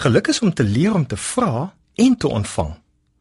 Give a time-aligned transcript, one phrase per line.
[0.00, 2.70] Geluk is om te leer om te vra en te ontvang.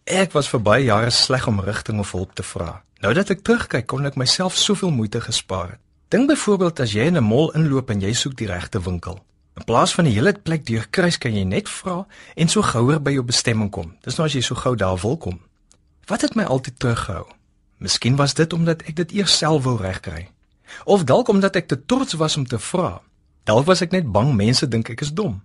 [0.04, 2.70] Ek was vir baie jare sleg om rigting of hulp te vra.
[3.04, 5.82] Nou dat ek terugkyk, kon ek myself soveel moeite gespaar het.
[6.08, 9.20] Dink byvoorbeeld as jy in 'n mall inloop en jy soek die regte winkel.
[9.58, 13.12] In plaas van die hele plek deurkruis, kan jy net vra en so gouer by
[13.12, 13.98] jou bestemming kom.
[14.02, 15.40] Dis nou as jy so gou daar wil kom.
[16.08, 17.28] Wat het my altyd teruggehou?
[17.78, 20.30] Miskien was dit omdat ek dit eers self wou regkry.
[20.86, 23.02] Of dalk omdat ek te trots was om te vra.
[23.44, 25.42] Dalk was ek net bang mense dink ek is dom.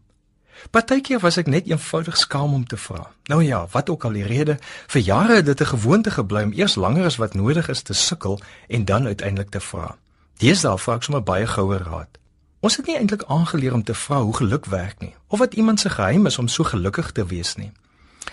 [0.70, 3.10] Partykeer was ek net eenvoudig skaam om te vra.
[3.26, 6.52] Nou ja, wat ook al die rede, vir jare het dit 'n gewoonte gebly om
[6.52, 9.96] eers langer as wat nodig is te sukkel en dan uiteindelik te vra.
[10.38, 12.18] Deesdae vra ek sommer baie gouer raad.
[12.60, 15.80] Ons het nie eintlik aangeleer om te vra hoe geluk werk nie of wat iemand
[15.80, 17.72] se geheim is om so gelukkig te wees nie.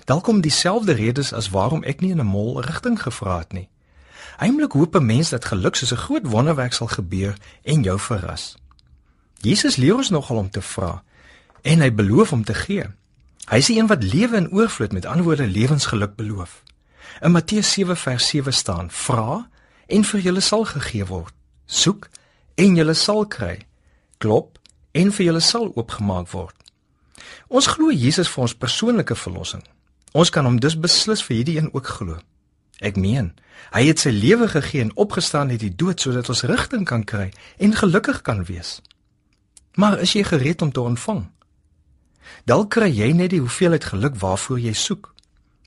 [0.05, 3.69] Dalk kom dieselfde redes as waarom ek nie in 'n mol rigting gevra het nie.
[4.37, 8.55] Heimlik hoop 'n mens dat geluk soos 'n groot wonderwerk sal gebeur en jou verras.
[9.41, 11.03] Jesus leer ons nogal om te vra
[11.61, 12.85] en hy beloof om te gee.
[13.49, 16.61] Hy is die een wat lewe in oorvloed met antwoorde lewensgeluk beloof.
[17.21, 19.49] In Matteus 7 vers 7 staan: Vra
[19.87, 21.33] en vir julle sal gegee word.
[21.65, 22.09] Soek
[22.55, 23.57] en julle sal kry.
[24.17, 24.59] Klop
[24.91, 26.55] en vir julle sal oopgemaak word.
[27.47, 29.63] Ons glo Jesus vir ons persoonlike verlossing.
[30.11, 32.17] Ons kan hom dus beslis vir hierdie een ook glo.
[32.81, 33.31] Ek meen,
[33.75, 37.29] hy het sy lewe gegee en opgestaan uit die dood sodat ons rigting kan kry
[37.59, 38.79] en gelukkig kan wees.
[39.75, 41.27] Maar is jy gereed om te ontvang?
[42.45, 45.13] Dalk kry jy net die hoeveelheid geluk waarvoor jy soek.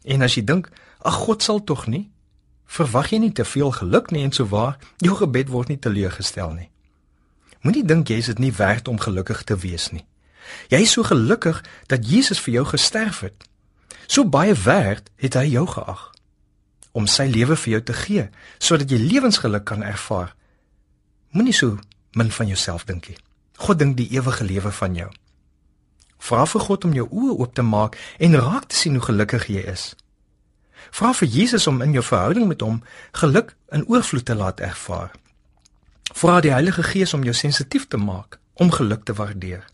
[0.04, 2.08] En as jy dink, ag God sal tog nie,
[2.66, 6.54] verwag jy nie te veel geluk nie en so waar, jou gebed word nie teleurgestel
[6.56, 6.70] nie.
[7.64, 10.04] Moenie dink jy is dit nie werd om gelukkig te wees nie.
[10.68, 13.46] Jy is so gelukkig dat Jesus vir jou gesterf het.
[14.06, 16.10] So baie werd het hy jou geag
[16.94, 18.24] om sy lewe vir jou te gee
[18.62, 20.34] sodat jy lewensgeluk kan ervaar.
[21.34, 21.78] Moenie so
[22.14, 23.18] min van jouself dink nie.
[23.58, 25.08] God dink die ewige lewe van jou.
[26.24, 29.48] Vra vir God om jou oë oop te maak en raak te sien hoe gelukkig
[29.52, 29.92] jy is.
[30.94, 32.80] Vra vir Jesus om in jou verhouding met hom
[33.20, 35.12] geluk in oorvloed te laat ervaar.
[36.14, 39.64] Vra die Heilige Gees om jou sensitief te maak om geluk te waardeer.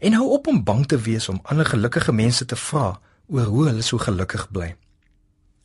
[0.00, 3.66] En hou op om bang te wees om ander gelukkige mense te vra oor hoe
[3.68, 4.74] hulle so gelukkig bly.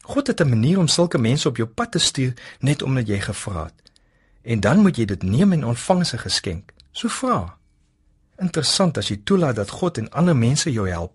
[0.03, 3.19] God het 'n manier om sulke mense op jou pad te stuur net omdat jy
[3.19, 3.91] gevra het.
[4.41, 6.73] En dan moet jy dit neem en ontvang as 'n geskenk.
[6.91, 7.57] So vra.
[8.37, 11.13] Interessant as jy toelaat dat God en ander mense jou help,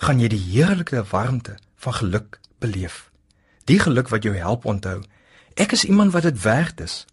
[0.00, 3.10] gaan jy die heerlike warmte van geluk beleef.
[3.64, 5.00] Die geluk wat jou help onthou,
[5.54, 7.04] ek is iemand wat dit werd is.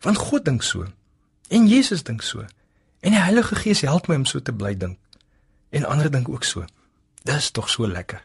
[0.00, 0.86] Want God dink so
[1.50, 2.44] en Jesus dink so.
[3.00, 4.98] En die Heilige Gees help my om so te bly dink.
[5.70, 6.64] En ander dink ook so.
[7.26, 8.22] Dis tog so lekker.